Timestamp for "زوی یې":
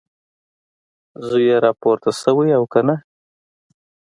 1.27-1.57